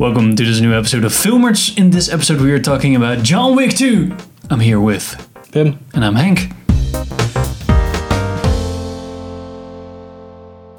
[0.00, 1.78] Welcome to this new episode of Filmers.
[1.78, 4.12] In this episode, we are talking about John Wick 2.
[4.50, 5.78] I'm here with, Pim.
[5.94, 6.50] and I'm Hank.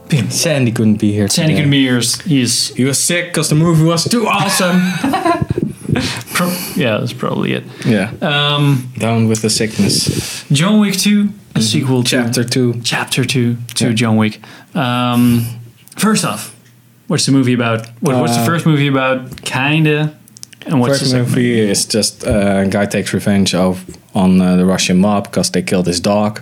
[0.10, 0.30] Pim.
[0.30, 1.30] Sandy couldn't be here.
[1.30, 1.62] Sandy today.
[1.64, 2.02] can be here.
[2.26, 4.82] He's He was sick because the movie was too awesome.
[6.34, 7.64] pro- yeah, that's probably it.
[7.86, 8.12] yeah.
[8.22, 10.44] Um, Down with the sickness.
[10.52, 12.82] John Wick 2, a sequel to Chapter two.
[12.84, 13.94] Chapter 2 to Yeah.
[13.94, 14.42] John Wick.
[14.76, 15.46] Um,
[15.98, 16.54] first off,
[17.08, 17.88] what's the movie about?
[18.02, 19.42] What, what's the Uh, first movie about?
[19.44, 20.14] Kinda.
[20.66, 24.42] And what's First the second movie is just uh, a guy takes revenge of on
[24.42, 26.42] uh, the Russian mob because they killed his dog.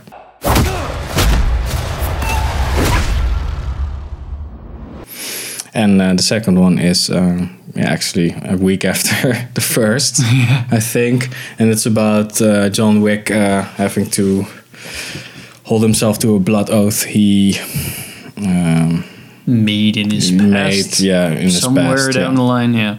[5.76, 10.20] And uh, the second one is uh, yeah, actually a week after the first,
[10.72, 14.46] I think, and it's about uh, John Wick uh, having to
[15.64, 17.58] hold himself to a blood oath he
[18.38, 19.04] um,
[19.46, 20.42] Made in his past.
[20.42, 22.14] made, yeah, in his somewhere past.
[22.14, 22.36] down yeah.
[22.38, 22.98] the line, yeah.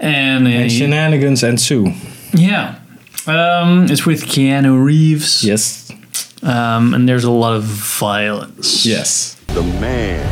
[0.00, 1.92] And, uh, And shenanigans ensue.
[2.32, 2.78] yeah,
[3.26, 5.42] um, it's with Keanu Reeves.
[5.42, 5.90] Yes.
[6.42, 8.86] Um, and there's a lot of violence.
[8.86, 9.34] Yes.
[9.48, 10.24] the man,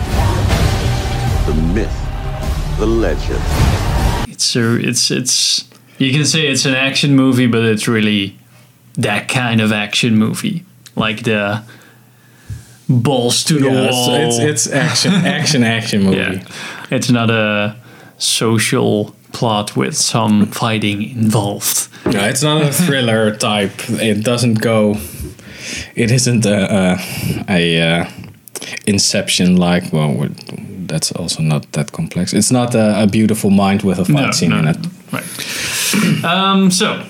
[1.46, 3.40] the myth, the legend.
[4.30, 5.64] It's a, it's it's
[5.98, 8.36] you can say it's an action movie, but it's really
[8.94, 11.64] that kind of action movie, like the
[12.88, 14.14] balls to the Yeah, wall.
[14.14, 16.16] it's, it's, it's action, action, action movie.
[16.16, 16.42] yeah,
[16.90, 17.76] it's not a
[18.18, 21.88] social plot with some fighting involved.
[22.06, 23.72] No, it's not a thriller type.
[23.90, 24.96] It doesn't go.
[25.94, 28.08] It isn't a a, a uh,
[28.86, 29.92] Inception like.
[29.92, 30.28] Well,
[30.86, 32.32] that's also not that complex.
[32.32, 34.76] It's not a, a beautiful mind with a fight scene in it.
[35.12, 36.24] Right.
[36.24, 37.02] Um, so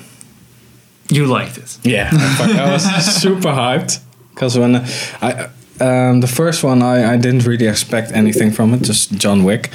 [1.10, 1.78] you liked it.
[1.84, 2.84] Yeah, I I was
[3.22, 4.00] super hyped
[4.34, 4.76] because when
[5.22, 5.48] I
[5.80, 9.70] um, the first one I, I didn't really expect anything from it, just John Wick,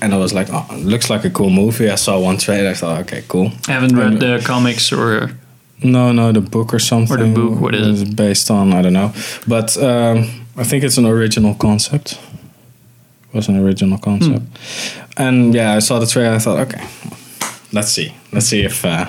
[0.00, 1.90] and I was like, oh, it looks like a cool movie.
[1.90, 3.50] I saw one trailer, I thought, okay, cool.
[3.68, 5.30] I haven't read the comics or
[5.82, 7.20] No, no, the book or something.
[7.20, 8.16] Or the book, what is it?
[8.16, 9.12] Based on I don't know,
[9.46, 12.18] but um, I think it's an original concept.
[13.32, 14.44] It Was an original concept,
[15.16, 16.34] and yeah, I saw the trailer.
[16.36, 16.82] I thought, okay,
[17.72, 19.06] let's see, let's see if uh,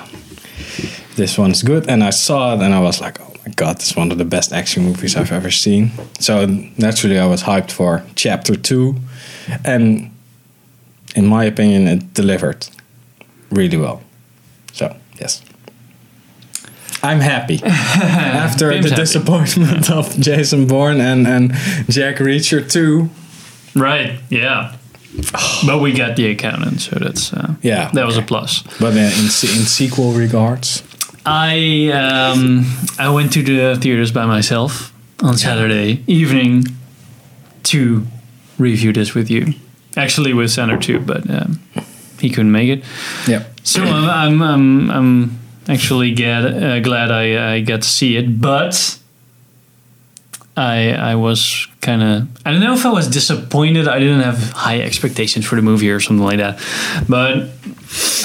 [1.16, 1.88] this one's good.
[1.88, 4.52] And I saw it, and I was like, oh god, is one of the best
[4.52, 5.90] action movies I've ever seen.
[6.20, 8.96] So naturally, I was hyped for chapter two,
[9.64, 10.10] and
[11.14, 12.66] in my opinion, it delivered
[13.50, 14.02] really well.
[14.72, 15.42] So yes.
[17.02, 17.60] I'm happy.
[17.64, 18.94] After the happy.
[18.94, 21.52] disappointment of Jason Bourne and, and
[21.88, 23.08] Jack Reacher 2.
[23.80, 24.18] right?
[24.30, 24.74] Yeah.
[25.64, 28.62] But we got the accountant, so that's uh, Yeah, that was a plus.
[28.80, 30.82] But uh, in, se- in sequel regards,
[31.30, 32.64] I um,
[32.98, 36.64] I went to the theaters by myself on Saturday evening
[37.64, 38.06] to
[38.58, 39.52] review this with you.
[39.96, 41.60] Actually, with Sander too, but um,
[42.18, 42.84] he couldn't make it.
[43.26, 43.44] yeah.
[43.62, 48.40] So I'm I'm, I'm, I'm actually get, uh, glad I, I got to see it,
[48.40, 48.98] but
[50.56, 53.86] I I was kind of I don't know if I was disappointed.
[53.86, 56.58] I didn't have high expectations for the movie or something like that,
[57.06, 57.36] but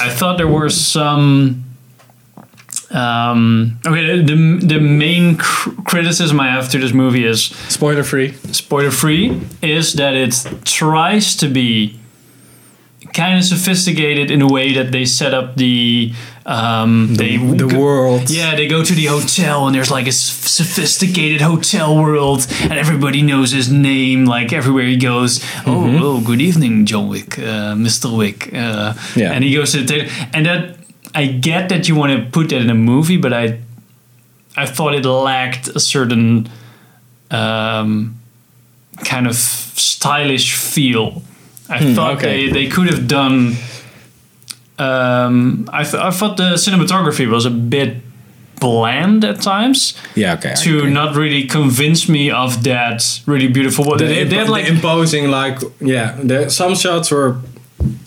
[0.00, 1.60] I thought there were some.
[2.94, 8.32] Um, okay, the the main cr- criticism I have to this movie is Spoiler free.
[8.52, 10.34] spoiler free is that it
[10.64, 11.98] tries to be
[13.12, 16.12] kind of sophisticated in a way that they set up the
[16.46, 18.30] um they The go- world.
[18.30, 22.72] yeah they go to the hotel and there's like a s- sophisticated hotel world and
[22.72, 27.74] everybody knows his name like everywhere he goes oh oh good evening john wick uh,
[27.76, 29.32] mr wick uh, Yeah.
[29.32, 30.76] and he goes to the and that
[31.14, 33.58] i get that you want to put that in a movie but i
[34.56, 36.48] i thought it lacked a certain
[37.30, 38.16] um,
[39.04, 41.22] kind of stylish feel.
[41.68, 42.46] I thought Hmm, okay.
[42.46, 43.56] they, they could have done.
[44.78, 47.96] Um, I, th- I thought the cinematography was a bit
[48.60, 50.54] bland at times Yeah, okay.
[50.58, 53.84] To not really convince me of that really beautiful.
[53.84, 57.40] What The, they, they had like the imposing, like, yeah, the, some shots were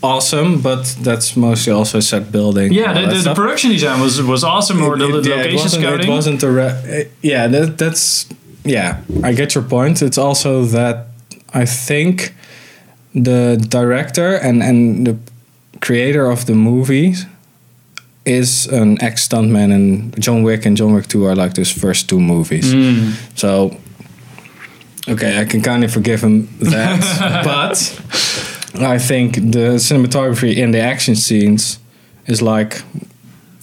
[0.03, 2.71] awesome, but that's mostly also set building.
[2.73, 5.37] yeah, the, the, the production design was was awesome, or the, It- the yeah, it
[5.39, 6.07] location wasn't, scouting.
[6.07, 7.47] It wasn't a re- uh, yeah.
[7.47, 8.27] That, that's
[8.63, 9.01] yeah.
[9.23, 10.01] I get your point.
[10.01, 11.07] It's also that
[11.53, 12.33] I think
[13.15, 15.17] the director and and the
[15.79, 17.13] creator of the movie
[18.25, 22.09] is an ex stuntman, and John Wick and John Wick Two are like his first
[22.09, 22.73] two movies.
[22.73, 23.13] Mm.
[23.37, 23.77] So
[25.09, 26.99] okay, I can kind of forgive him that,
[27.45, 27.77] but
[28.75, 31.79] I think the cinematography in the action scenes
[32.25, 32.81] is like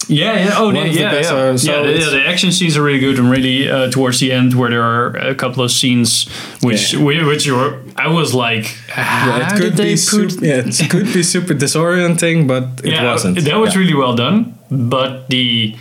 [0.07, 0.53] Yeah, yeah.
[0.57, 1.21] Oh, yeah, the yeah, yeah.
[1.57, 4.31] so yeah, the, yeah, the action scenes are really good, and really uh, towards the
[4.31, 6.27] end, where there are a couple of scenes
[6.61, 6.99] which, Yeah.
[7.03, 8.65] whi- which you're, I was like,
[8.97, 13.43] Yeah, it could be super, yeah, it could be super disorienting, but it wasn't.
[13.45, 15.75] That was really well done, but the.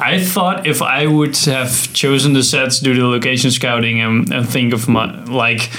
[0.00, 4.48] I thought if I would have chosen the sets, do the location scouting, and, and
[4.48, 5.70] think of my like,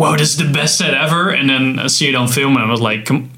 [0.00, 2.64] wow, this is the best set ever, and then I see it on film, and
[2.64, 3.30] I was like, come,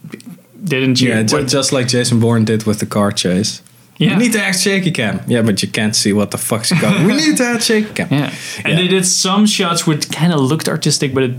[0.64, 1.08] didn't you?
[1.10, 3.62] Yeah, ju- what- just like Jason Bourne did with the car chase.
[3.98, 4.16] yeah.
[4.16, 5.20] We need to add shaky cam.
[5.28, 7.04] Yeah, but you can't see what the fuck's going.
[7.06, 8.08] we need to add shaky cam.
[8.10, 8.30] Yeah,
[8.64, 8.76] and Yeah.
[8.80, 11.34] they did some shots which kind of looked artistic, but it,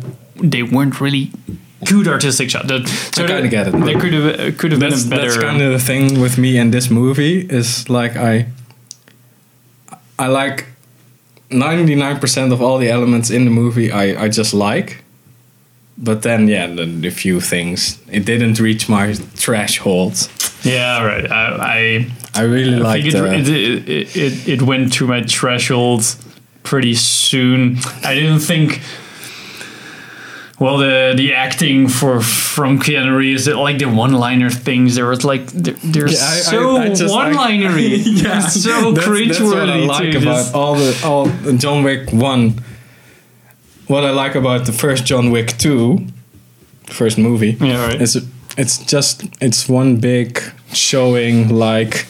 [0.52, 1.32] they weren't really
[1.92, 2.68] good artistic shots.
[2.68, 3.72] That, so kinda get it.
[3.86, 5.32] They could have uh, could have been That's, a better.
[5.32, 8.46] that's kind of the thing with me and this movie is like I
[10.18, 10.66] I like
[11.50, 15.03] 99% of all the elements in the movie I, I just like.
[15.98, 20.28] But then yeah, the, the few things it didn't reach my threshold.
[20.64, 21.32] yeah, right.
[21.32, 21.46] I
[22.36, 26.16] I, I really I liked it, uh, it, it, it it went to my threshold
[26.64, 27.78] pretty soon.
[28.04, 28.82] I didn't think.
[30.60, 35.46] Well, the the acting for from Keanu Reeves, like the one-liner things, there was like
[35.48, 39.28] they're, they're Yeah, I- I- so I just like- one-linery, yeah, so that's, cringeworthy.
[39.28, 42.56] that's what I like about all the all John Wick one.
[43.88, 46.06] What I like about the first John Wick two,
[46.88, 48.02] first movie, Yeah, right.
[48.02, 48.16] is
[48.58, 50.40] it's just it's one big
[50.74, 52.06] showing like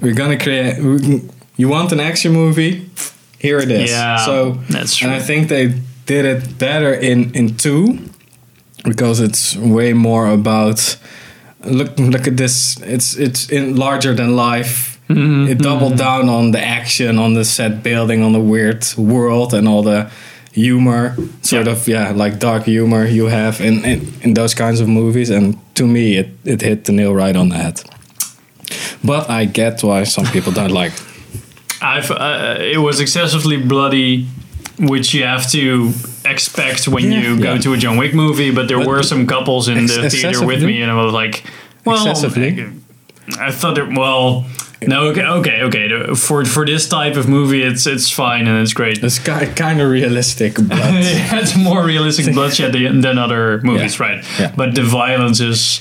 [0.00, 0.78] we're gonna create.
[0.82, 1.22] we-
[1.58, 2.82] You want an action movie?
[3.38, 3.90] Here it is.
[3.90, 5.08] Yeah, so that's true.
[5.08, 5.72] And I think they
[6.06, 7.98] did it better in in two
[8.84, 10.98] because it's way more about
[11.64, 16.50] look look at this it's it's in larger than life Mm-hmm, it doubled down on
[16.52, 20.06] the action on the set building on the weird world and all the
[20.56, 21.72] humor sort Yeah.
[21.72, 25.54] of yeah like dark humor you have in, in in those kinds of movies and
[25.74, 27.82] to me it it hit the nail right on the head
[29.04, 31.02] but i get why some people don't like it.
[31.82, 34.26] I've uh, it was excessively bloody,
[34.78, 35.92] which you have to
[36.24, 37.20] expect when Yeah.
[37.22, 37.60] you go Yeah.
[37.64, 38.50] to a John Wick movie.
[38.50, 41.12] But there But were some couples in ex- the theater with me, and I was
[41.12, 41.44] like,
[41.84, 42.64] well, Excessively?
[43.48, 44.44] I thought it well.
[44.86, 46.14] No, okay, okay, okay.
[46.14, 49.02] For for this type of movie, it's it's fine and it's great.
[49.04, 50.78] it's ki- kind of realistic but
[51.42, 54.06] it's more realistic bloodshed than than other movies, Yeah.
[54.06, 54.24] right?
[54.38, 54.52] Yeah.
[54.56, 55.80] But the violence is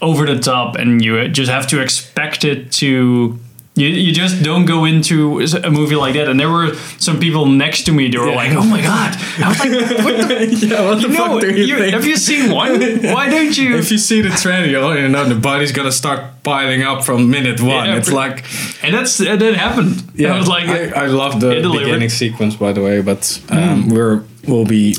[0.00, 3.38] over the top, and you just have to expect it to.
[3.74, 6.28] You, you just don't go into a movie like that.
[6.28, 8.08] And there were some people next to me.
[8.10, 8.36] They were Yeah.
[8.36, 10.66] like, "Oh my god!" I was like, "What the?
[10.66, 12.72] yeah what the fuck do you, you- have you seen one?
[13.14, 16.20] Why don't you?" if you see the trailer, you already know the body's gonna start
[16.42, 17.86] piling up from minute one.
[17.86, 18.44] Yeah, it's like,
[18.84, 20.02] and that's that happened.
[20.16, 21.84] yeah, I was like, I, I love the delivered.
[21.86, 24.96] beginning sequence, by the way, but um, we're we'll be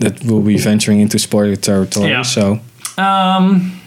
[0.00, 2.10] that we'll be venturing into spoiler territory.
[2.10, 2.22] Yeah.
[2.22, 2.58] So
[2.98, 3.80] Um,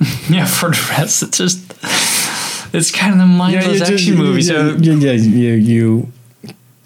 [0.28, 1.60] yeah, for the rest, it's just
[2.74, 4.42] it's kind of a mindless you action movie.
[4.42, 6.12] So yeah, yeah, you, you,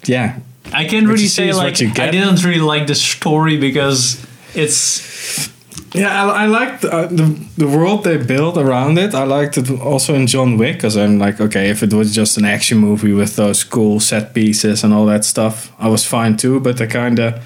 [0.05, 0.39] yeah,
[0.73, 5.49] I can't really say like I didn't really like the story because it's
[5.93, 6.23] yeah.
[6.23, 7.25] I, I liked uh, the
[7.57, 9.13] the world they built around it.
[9.13, 12.37] I liked it also in John Wick because I'm like, okay, if it was just
[12.37, 16.37] an action movie with those cool set pieces and all that stuff, I was fine
[16.37, 16.59] too.
[16.59, 17.43] But I kind of,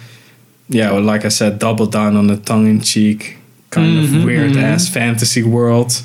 [0.70, 3.38] yeah, well, like I said, doubled down on the tongue in cheek
[3.70, 6.04] kind Mm-hmm, of weird ass fantasy world.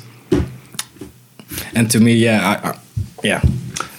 [1.75, 2.79] And to me, yeah, I, I,
[3.23, 3.41] yeah,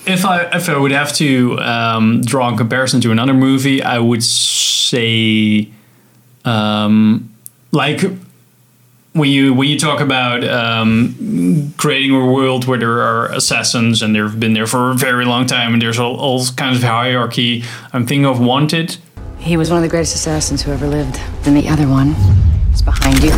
[0.06, 3.99] if I if I would have to um, draw a comparison to another movie, I
[3.99, 5.69] would say
[6.44, 7.32] um,
[7.72, 8.00] like
[9.12, 14.15] when you when you talk about um, creating a world where there are assassins and
[14.15, 17.65] they've been there for a very long time and there's all, all kinds of hierarchy.
[17.93, 18.96] I'm thinking of Wanted.
[19.39, 21.19] He was one of the greatest assassins who ever lived.
[21.46, 22.10] And the other one
[22.72, 23.32] is behind you.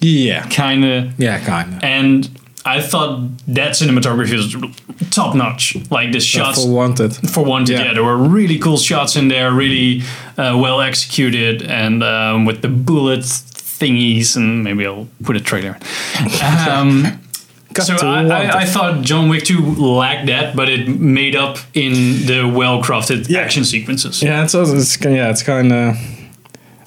[0.00, 1.84] yeah, Kind of yeah, kind of.
[1.84, 5.76] and I thought that cinematography was top notch.
[5.90, 7.14] Like the shots For wanted.
[7.30, 7.84] for Wanted, yeah.
[7.86, 7.94] Yeah.
[7.94, 10.02] there were really cool shots in there, really
[10.36, 15.78] uh, well executed, and um, with the bullet thingies, and maybe I'll put a trailer.
[16.68, 17.20] Um,
[17.80, 21.92] so I, I, I thought John Wick 2 lacked that, but it made up in
[22.26, 23.40] the well crafted Yeah.
[23.40, 24.20] action sequences.
[24.20, 25.94] Yeah, it's also it's, yeah, it's kind of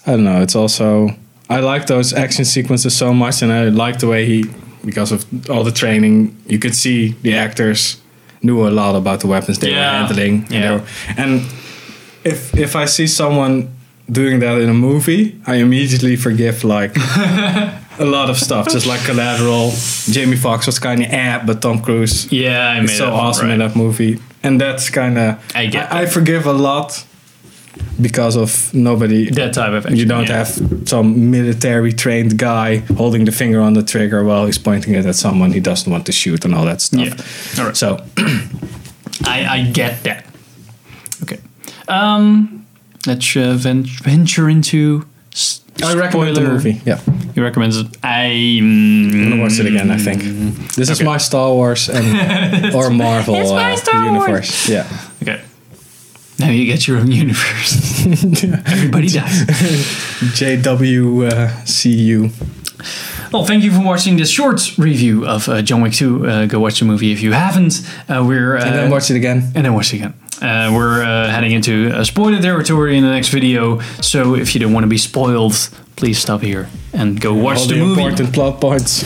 [0.05, 0.41] I don't know.
[0.41, 1.15] It's also
[1.49, 4.43] I like those action sequences so much, and I like the way he
[4.85, 7.97] because of all the training, you could see the actors
[8.41, 9.77] knew a lot about the weapons they Yeah.
[9.91, 10.45] were handling.
[10.49, 10.71] Yeah.
[10.71, 10.83] were-
[11.17, 11.41] and
[12.23, 13.67] if if I see someone
[14.11, 16.95] doing that in a movie, I immediately forgive like
[17.99, 19.71] a lot of stuff, just like Collateral.
[20.11, 23.53] Jamie Foxx was kind of eh, but Tom Cruise Yeah, I is so awesome right.
[23.53, 27.05] in that movie, and that's kind of I get I, I forgive a lot
[28.01, 29.29] because of nobody.
[29.31, 29.97] That type of action.
[29.97, 30.37] you don't yeah.
[30.39, 35.05] have some military trained guy holding the finger on the trigger while he's pointing it
[35.05, 36.99] at someone he doesn't want to shoot and all that stuff.
[37.55, 37.61] Yeah.
[37.61, 37.77] All right.
[37.77, 38.03] So
[39.25, 40.25] I, I get that.
[41.23, 41.39] Okay.
[41.87, 42.65] Um,
[43.07, 45.05] let's uh, ven- venture into.
[45.83, 46.81] I recommend the movie.
[46.85, 46.99] Yeah,
[47.33, 47.97] You recommend it?
[48.03, 48.59] I.
[48.61, 49.89] Mm, I'm gonna watch it again.
[49.89, 50.21] I think
[50.75, 54.27] this is my Star Wars and or Marvel uh, Star Wars.
[54.27, 54.69] universe.
[54.69, 54.87] Yeah.
[56.41, 58.05] Now you get your own universe.
[58.67, 59.45] Everybody dies.
[61.21, 62.31] JWCU.
[63.31, 66.25] Well, thank you for watching this short review of uh, John Wick 2.
[66.27, 67.79] Uh, go watch the movie if you haven't.
[68.09, 69.51] Uh, we're uh, and then watch it again.
[69.55, 70.13] and then watch it again.
[70.41, 74.73] Uh, we're uh, heading into spoiler territory in the next video, so if you don't
[74.73, 75.53] want to be spoiled,
[75.95, 78.01] please stop here and go watch All the, the movie.
[78.01, 79.03] important plot points.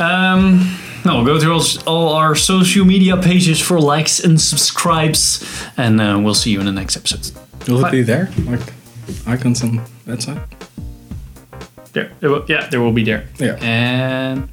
[0.00, 5.44] Um, no, go to all, all our social media pages for likes and subscribes,
[5.76, 7.30] and uh, we'll see you in the next episode.
[7.68, 7.88] Will Bye.
[7.88, 8.30] it be there?
[8.44, 8.72] Like
[9.26, 10.40] icons on that side?
[11.92, 13.26] There, there will, yeah, there will be there.
[13.38, 13.56] Yeah.
[13.60, 14.48] And